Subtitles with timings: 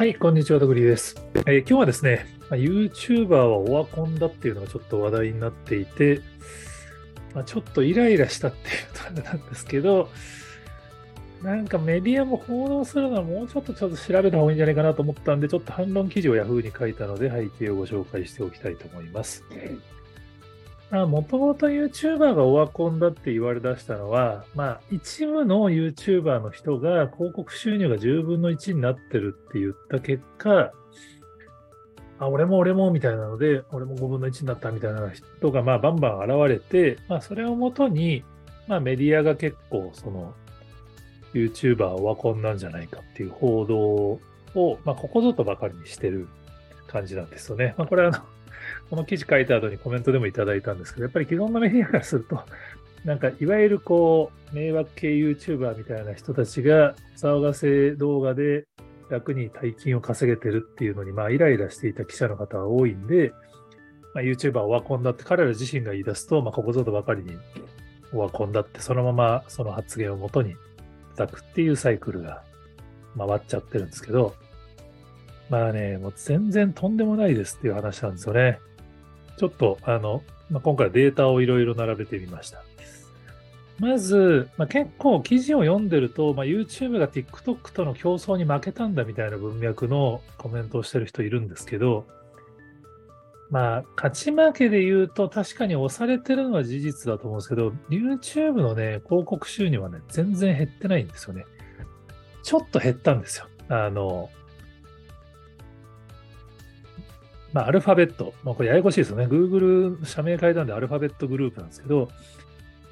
[0.00, 1.14] はい、こんにちは、とぐりです。
[1.44, 6.22] えー今日はですね、YouTuber はオワコンだっていうのがちょっと話題になっていて、
[7.34, 10.08] まあ、ちょっとイライラしたっていうとあれなんですけど、
[11.42, 19.44] なんかメディアも報道するのはもうちょっとちょっと調べた方がいいんじゃないかなと思ったんで、ちょっと反論記事を Yahoo に書いたので背景をご紹介しておきたいと思います。
[20.90, 30.72] もともと YouTuber がオワコンだって言われ出したのは、まあ一部の YouTuber の人が広告収入が10分の1になってるって言った結果、
[32.18, 38.24] あ、俺も俺もみたいなので、俺も5分の1になったみたいな人がまあバンバン現れて、まあそれをもとに、
[38.66, 40.34] まあメディアが結構その
[41.34, 46.28] YouTuber オワコンなんじゃないかっていう報道を、まあここぞとばかりにしてる
[46.88, 47.74] 感じなんですよね。
[47.78, 48.24] まあこれはあの、
[48.88, 52.42] この記事書いた後にコメントでもいただいたんですけど、やっぱり既存のメディアからすると、
[53.04, 58.66] なんかいわゆるこう、迷惑系 YouTuber みたいな人たちが騒がせ動画で
[59.10, 63.32] 楽に大金を稼げてるっていうのに、まあイライラしていた記者の方は多いんで、
[64.14, 67.32] まあ、YouTuber オワコンだって彼ら自身が言い出すと、まあここぞとばかりに
[68.12, 70.56] オワコンだってそのままその発言をもとに
[71.16, 72.42] 叩くっていうサイクルが
[73.16, 74.34] 回っちゃってるんですけど、
[75.50, 78.60] まあね、もう全然とんでもないですっていう話なんですよね。
[79.36, 82.62] ちょっと、あの、まあ、今回データをいろいろ並べてみました。
[83.80, 92.06] まず、まあ、結構記事を読んでると、まあ、YouTube が TikTok との競争に負けたんだみたいな文脈のコメントをしてる人いるんですけど、
[93.50, 101.44] まあ、勝ち負けで言うと確かに押されてるのは事実だと思うんですけど、YouTube のね、広告収入はね、全然減ってないんですよね。
[102.42, 103.46] ちょっと減ったんですよ。
[103.68, 104.30] あの、
[107.52, 109.26] まあ、アルファベット、まあ、これややこしいですよね。
[109.26, 112.08] Google 社名変えたんでアルファベットグループなんですけど、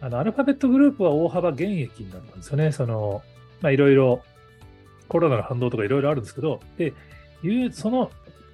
[0.00, 2.72] あのアルファベットグループは大幅減益になったんですよね。
[2.72, 3.22] その、
[3.60, 4.22] まあ、いろいろ
[5.08, 6.92] コロナの反動とかいろいろあるんですけど、で、
[7.72, 8.10] その、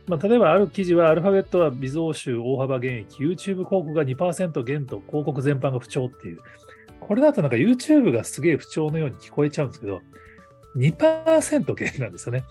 [0.06, 6.38] まあ、例えばある記事はアルファベットは微増収大幅減益、YouTube 広告が2%減と広告全般が不調っていう。
[7.00, 10.00] これだとなんか YouTube がすげえ不調のように聞こえちゃうんですけど、
[10.76, 12.44] 2%減なんですよね。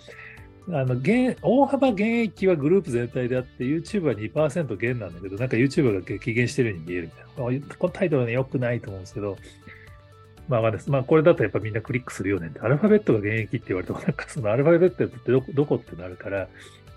[0.69, 7.21] あの減大幅減益はグループ全体であって、YouTube は2%減なんだけど、なんか YouTube が激減してるように見えるみた
[7.53, 7.75] いな。
[7.77, 9.37] このタイトルはね、良くないと思うんですけど、
[10.49, 16.47] まあまあです、まあこれだとやっぱみんなクリックするよねって、アルファベットが減益って言われても、なんかそのアルファベットってどこどこってなるから、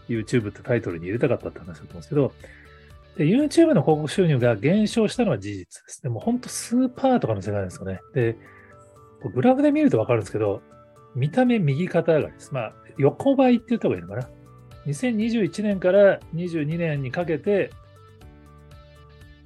[0.09, 2.33] YouTube ってタイトルに入れたかったって話だと思うんですけど、
[3.17, 6.03] で、YouTube の広告収入が減少したのは事実です。
[6.03, 8.01] でも本当数パーとかの世界ですよね。
[8.15, 8.37] で、
[9.35, 10.63] グラフで見るとわかるんですけど、
[11.15, 12.53] 見た目右肩上がりです。
[12.53, 14.28] まあ、横ばいって言った方がいいのかな。
[14.87, 17.71] 2021年から22年にかけて、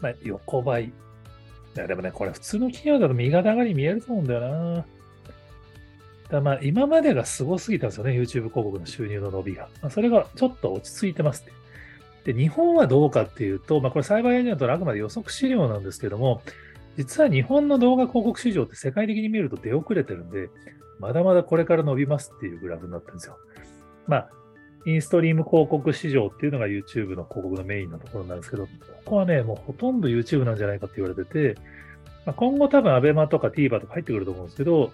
[0.01, 0.85] まあ、横ばい。
[0.85, 0.93] い
[1.75, 4.85] や、でもね、これ普通の企業だと右肩上がり見えると思うんだよな。
[6.31, 9.69] だまあ、今までがすごすぎたんですよね、YouTube 広告の収入の伸びが。
[9.83, 11.45] まあ、それがちょっと落ち着いてます。
[12.25, 16.43] で、日本はどうかっていうと、まあ、これサイバーエージェントのあくまで予測資料なんですけども、
[16.97, 20.49] 実は日本の動画広告市場って世界的に見ると出遅れてるんで、
[20.99, 23.39] まだまだこれから伸びますっていうグラフになってるんですよ。
[24.07, 24.31] まあ、
[24.87, 28.71] インストリーム広告市場っていうのが YouTube の広告のメインのところなんですけど、こ
[29.05, 31.59] こはね、もうほとんど YouTube なんじゃないかって言われてて、
[32.27, 34.93] まあ、今後多分 ABEMA とか TVer とか入ってくると思うんですけど、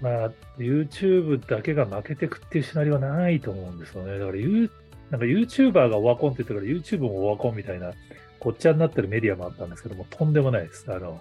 [0.00, 4.18] まあ、YouTube だけが負けてくっていうシナリオはないと思うんですよね。
[4.18, 4.70] だから、You、
[5.10, 7.92] なんか YouTuber がオワコンって言ったから YouTube もオワコンみたいな、
[8.38, 10.90] こっちゃになってるメディアもあったんですけども、とんでもないです。
[10.90, 11.20] あの、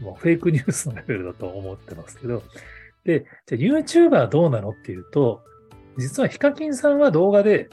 [0.00, 2.42] もうフェイクニュースのレベルだと思ってますけど。
[3.04, 5.42] で、じゃあ YouTuber どうなのっていうと、
[5.96, 7.70] 実はヒカキンさんは動画で、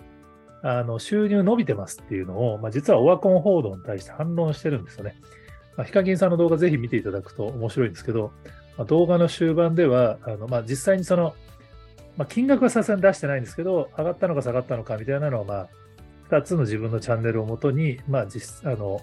[0.63, 5.15] あの、収入伸びてますっていうのを、まあ、実はオワコン報道に対して反論してるんですよね。
[5.77, 8.31] まあ、ヒカキンさんの動画ぜひ見ていただくと面白いんですけど、
[8.77, 11.35] まあ、動画の終盤では、あの、まあ、実際にその、
[12.17, 15.67] まあ、金額はさすがに出してないんですけど、上がったのか下がったのかみたいなのを、まあ、
[16.29, 19.01] 2つの自分のチャンネルをもとに、まあ、実、あの、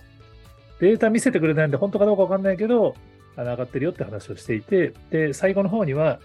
[0.80, 2.96] データ見せてくれないんで、本当かどうかわかんないけど、
[3.36, 6.20] 上がってるよって話をしていて、で、最後の方には、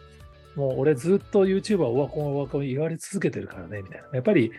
[0.55, 4.07] もう俺ずっと YouTuber オワコンオワコン言われ続けてるからね、みたいな。
[4.13, 4.51] やっぱり、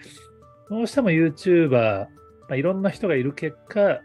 [0.71, 2.09] どうしても YouTuber、ま
[2.50, 4.00] あ、いろんな人がいる結果、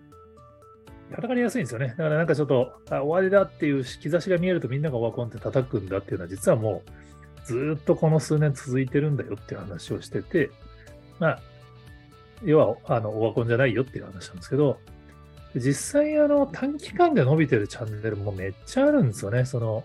[1.11, 1.89] 叩かれやすいんですよね。
[1.89, 10.49] だからなんかちょっと、あ終わりだっていう兆しが見えるとみんながオワコンって叩くんだっていうのは、実はもうずっとこの数年続いてるんだよっていう話をしてて、
[11.19, 11.39] まあ、
[12.43, 14.79] 要は、あの、オワコンじゃないよっていう話なんですけど、
[15.55, 19.45] 実際、あの、短期間で伸びてるチャンネルもめっちゃあるんですよね。
[19.45, 19.83] その、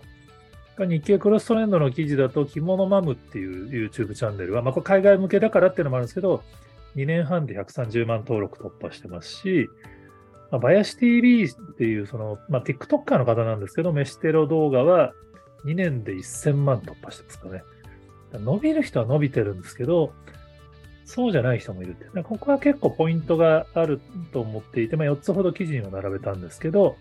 [0.77, 6.43] 日経クロストレンドの記事だと、着物マムっていう YouTube チャンネルは、まあ、これ海外向けだからっていうのもあるんですけど、
[6.95, 9.69] 2年半で130万登録突破してますし、
[10.51, 15.13] まあ、バヤシ TV っていう、その、まあ、TikToker の方なんですけど、飯テロ動画は
[15.65, 17.63] 2年で1000万突破してますかね。
[18.33, 20.13] 伸びる人は伸びてるんですけど、
[21.09, 22.21] そうじゃない人もいるって。
[22.21, 23.99] ここは結構ポイントがある
[24.31, 26.97] と思っていて、まあ、4つほど記事には並べたんですけど、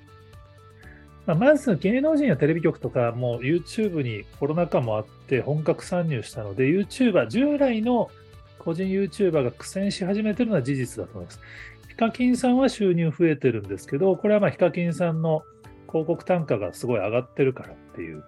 [1.27, 8.11] まあ、まず芸能人やテレビ局とかもう YouTube にコロナ禍もあって本格参入したので、YouTuber、従来の
[8.59, 11.41] 個人 YouTuber が苦戦し始めてるのは事実だと思います。
[11.91, 15.43] ヒカキンさんは収入増えてるんですけど、これはまあヒカキンさんの
[15.87, 18.25] 広告単価がすごい上がってるからっていう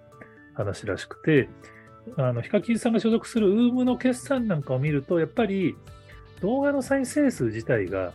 [0.53, 1.49] 話らしくて、
[2.17, 5.75] あのヒカキンさんが所属する UM の決算なんかを見ると、やっぱり
[6.41, 8.13] 動画の再生数自体が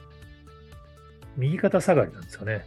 [1.36, 2.66] 右肩下がりなんですよね。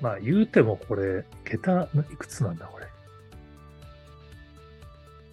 [0.00, 2.86] まあ言うてもこれ、桁いくつなんだこれ。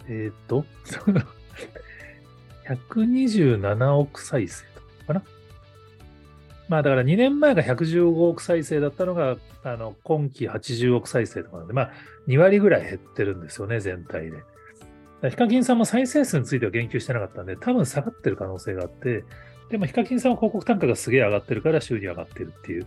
[0.08, 0.64] えっ、と、
[2.66, 5.22] 127億再生とかかな。
[6.68, 11.92] まあだから2年前が115億再生だったのが、あの今期80億再生とかなんで、まあ
[12.26, 14.38] 2割ぐらい減ってるんですよね、全体で。
[15.30, 19.24] ヒカキンさんも再生数については言及してなかったんで、多分下がってる可能性があって、
[19.70, 22.86] でもヒカキンさんは広告単価がすげえ上がってるから収入上がってるっていう。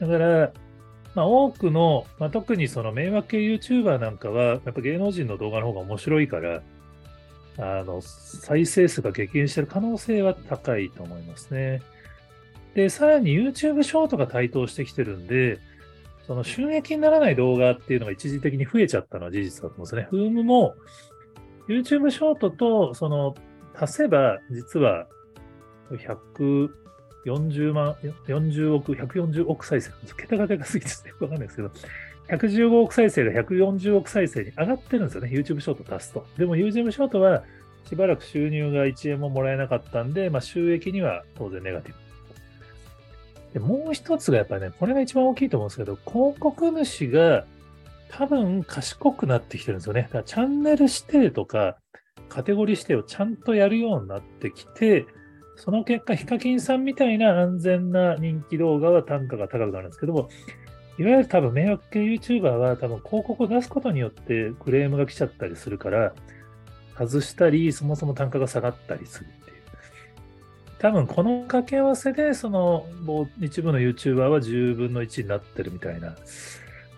[0.00, 0.52] だから、
[1.14, 6.62] まあ、多くの、まあ、特にその迷惑系 YouTuber なんかは、やっぱ芸能人の動画の方が面白いから、
[7.58, 11.82] あの、再生数が激減してる可能性は高いと思いますね。
[12.74, 15.58] で、さらに YouTube ショートが台頭してきてるんで、
[16.28, 20.06] その収益にならない動画っていうのが一時的に増えちゃったのは事実だと思うんですね。
[20.10, 20.74] フームも
[21.68, 23.34] YouTube ショートとその
[23.74, 25.06] 足せば実は
[25.90, 27.96] 140万、
[28.26, 29.90] 40億、140億再生。
[30.18, 31.70] 桁がでかすぎてよくわかんないですけど、
[32.28, 35.30] 115億再生が140億再生に上がってるんですよね。
[35.30, 36.26] YouTube ショート足すと。
[36.36, 37.42] でも YouTube ショートは
[37.88, 42.07] しばらく収入が1円ももらえなかったんで、まあ、収益には当然ネガティブ。
[43.52, 47.44] でもう一つがやっぱりね、これが一番大きいと思うんですけど、広告主が
[48.10, 50.02] 多分賢くなってきてるんですよね。
[50.02, 51.78] だからチャンネル指定とか
[52.28, 55.06] カテゴリー指定をちゃんとやるようになってきて、
[55.56, 60.28] その結果、ヒカキンさんみたいな安全な人気動画は単価が高くなるんですけども、
[60.98, 66.12] いわゆる多分迷惑系 YouTuber は多分広告を出すことによってクレームが来ちゃったりするから、
[66.96, 69.30] 外したり、そもそも単価が下がったりする。
[70.78, 76.14] 多分この掛け合わせで、その、もう一部の YouTuber は10分の1になってるみたいな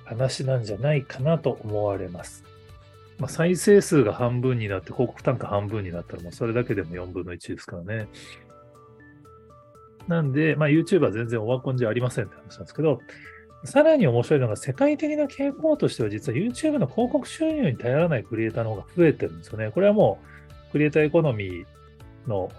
[0.04, 2.44] 話なんじゃないかなと思われます。
[3.18, 8.08] まあ、再生数が半分になって、広告単価半分になったら、もうそれだけでも4分の1ですからね。
[10.08, 13.00] なんで、まあ、YouTube は全然オワコンじゃありませんって話なんですけど、
[13.64, 19.70] さらに面白いのが、世界的な傾向としては、実は YouTube の広告収入に頼らないクリエイターの方が増えてるんですよね。
[19.70, 20.18] これはも
[20.68, 21.64] う、クリエイターエコノミー
[22.26, 22.50] の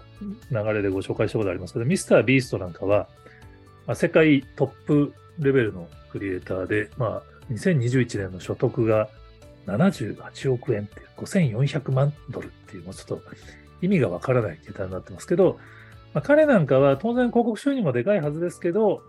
[0.50, 3.08] 流れでご紹介したことありますけど、ミスター・ビーストなんかは、
[3.86, 9.08] まあ、世界トップレベルのクリエイターで、まあ、2021年の所得が
[9.66, 13.22] 78億円っていう、5400万ドルっていう、もうちょっと
[13.80, 15.58] 意味がわからない桁になってますけど、
[16.14, 19.02] まあ、彼なんかは当然広告収入もでかいはずですけど、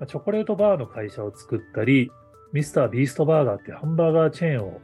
[0.00, 2.10] まあ、チョコレートバーの会社を作ったり、
[2.52, 4.80] ミスター・ビーストバーガーっていうハンバーガーチェーンを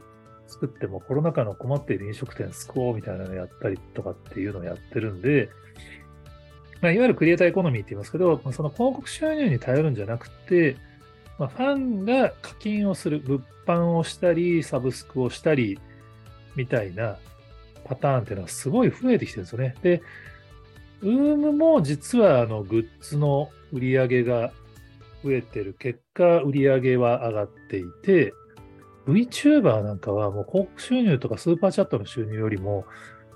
[0.47, 5.49] 作ってもコロナ禍の困っている飲食店救おうみたいなのやったりとかっていうのをやってるんで、
[6.81, 10.77] まあ、いわゆるクリエイターエコノミーって言いますけど、その広告収入に頼るんじゃなくて、
[11.39, 15.79] まあ、ファンが課金をする、物販をしたり、サブスクをしたり、
[16.55, 17.17] みたいな
[17.85, 19.75] パターンっていうのはすごい増えてきてるんですよね。
[19.81, 20.01] で、
[21.01, 24.51] UUUM も実はあのグッズの売り上げが
[25.23, 28.33] 増えてる結果、売り上げは上がっていて、
[29.07, 32.85] VTuber なんかはもう広告収入とかスーパーチャットの収入よりも、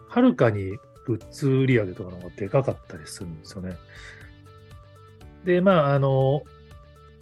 [0.08, 3.76] はるかにグッズ売り上げとかの方がでかかったりするんですよね。
[5.46, 6.44] で、まあ、あの、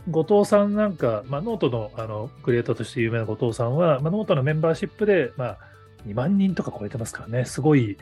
[0.10, 5.58] 後藤さんなんか、まあ、ノートのあのクリエイターとして有名な後藤さんは、まあ、ノートのメンバーシップで、まあ、
[6.06, 7.98] 2万人とか超えてますからね、すごい、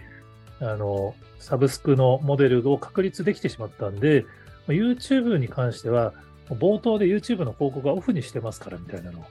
[0.60, 4.26] あの、サブスクのモデルを確立できてしまったんで、
[4.68, 6.14] YouTube に関しては、
[6.50, 9.24] 冒頭で YouTube の広告はオフにしてますからみたいなのを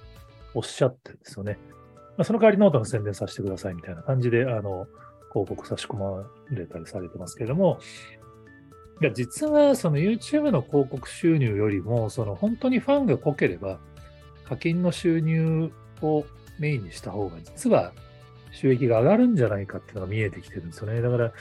[0.55, 1.59] おっしゃってるんですよね。
[2.17, 4.87] まあ、その代わりノートの宣伝させてくださいみたいな感じで、あの、
[5.33, 7.81] 広告差し込まれたりされてますけれども、
[9.03, 13.81] いや、実はその YouTube の広告収入よりも、その本当にファンが濃ければ、
[14.45, 16.25] 課金の収入を
[16.61, 17.93] メインにした方が、実は
[18.53, 21.01] 収益が上がるんじゃないかっていうのが見えてきてるんですよね。
[21.01, 21.33] だから、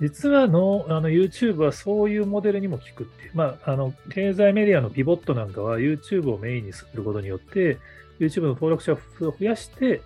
[0.00, 7.78] 実はのあの YouTube はそういうモデルにも効くっていう、まあ、あの経済メディアのピボットなんかは YouTube をメインにすることによって、
[8.18, 10.02] YouTube の登録者を増やして、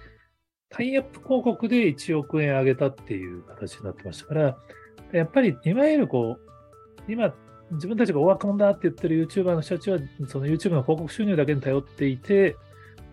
[0.68, 4.58] タイアップ広告で1億円上げたっていう形になってましたから、
[5.12, 6.38] やっぱりいわゆるこ
[7.06, 7.32] う、今、
[7.72, 12.56] 自分たちがオワコンだって言ってる YouTuber の人たちは、その YouTube の広告収入だけに頼っていて、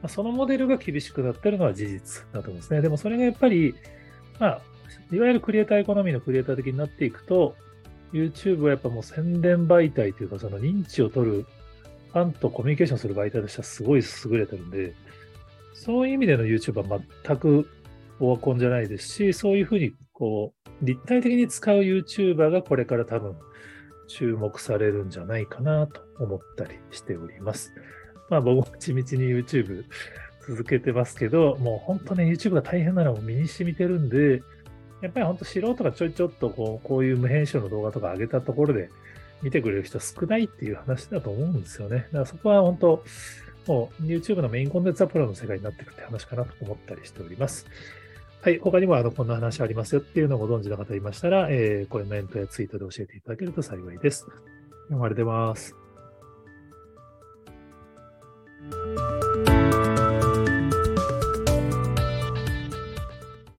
[0.08, 2.82] そのモデルが厳しくなってるのは事実だと思うんですね。
[2.82, 3.76] でもそれがやっぱり、
[4.40, 4.62] まあ、
[5.12, 7.56] いわゆるクリエイターエコノミーのクリエイター的になっていくと、
[8.14, 11.46] YouTube はやっぱもう宣伝媒体というか、その認知を取る、
[12.14, 14.94] ファンとコミュニケーションする媒体としてはすごい優れてるんで、
[15.74, 17.70] そういう意味での YouTube は全く
[18.20, 23.36] オワコンじゃないですし、そういうふうにこう、立体的に使う YouTuber がこれから多分
[24.08, 27.74] 注目されるんじゃないかなと思ったりしております。
[28.30, 29.86] まあ僕も地道に YouTube
[30.48, 34.44] 続けてますけど、もう本当ね、YouTube が大変なのを身に染みてるんで、
[35.02, 38.90] やっぱり本当素人がちょいちょっとこうこういう無編集の動画とか上げたところで
[39.42, 41.98] 見てくれる人少ないっていう話だと思うんですよね。
[41.98, 43.04] だからそこは本当、
[43.68, 47.66] もう YouTube のメインコンテンツはプロの世界になっていくって話かなと思ったりしております。
[48.42, 48.60] はい。
[48.60, 54.26] 他にもあのこんな話ありますよっていうのをご存知の方いましたら、えー、コメントやツイートで教えていただけると幸いです。
[54.88, 55.81] 読まれてます。